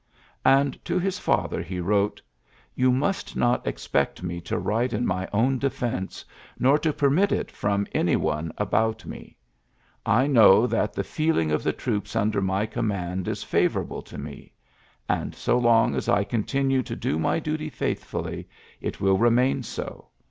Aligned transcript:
''And 0.57 0.83
to 0.83 0.97
his 0.97 1.19
father'. 1.19 1.63
wrote: 1.83 2.23
"You 2.73 2.91
must 2.91 3.35
not 3.35 3.67
expect 3.67 4.23
me 4.23 4.41
write 4.49 4.93
in 4.93 5.05
my 5.05 5.29
own 5.31 5.59
defence, 5.59 6.25
nor 6.57 6.79
to 6.79 6.91
pern 6.91 7.31
it 7.31 7.51
from 7.51 7.85
any 7.93 8.15
one 8.15 8.51
about 8.57 9.05
me. 9.05 9.37
I 10.03 10.25
know 10.25 10.65
th 10.65 10.91
the 10.93 11.03
feeling 11.03 11.51
of 11.51 11.61
the 11.61 11.71
troops 11.71 12.15
under 12.15 12.41
my 12.41 12.65
coi 12.65 12.81
mand 12.81 13.27
is 13.27 13.43
favourable 13.43 14.01
to 14.01 14.17
me} 14.17 14.53
and, 15.07 15.35
so 15.35 15.59
long 15.59 15.95
I 16.09 16.23
continue 16.23 16.81
to 16.81 16.95
do 16.95 17.19
my 17.19 17.37
duty 17.37 17.69
faithfully, 17.69 18.47
will 18.99 19.19
remain 19.19 19.61
so. 19.61 20.07